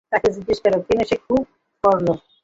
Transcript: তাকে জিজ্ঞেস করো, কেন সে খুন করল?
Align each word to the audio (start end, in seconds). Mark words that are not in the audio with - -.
তাকে 0.11 0.27
জিজ্ঞেস 0.35 0.59
করো, 0.63 0.77
কেন 0.87 0.99
সে 1.09 1.15
খুন 1.23 1.41
করল? 1.83 2.07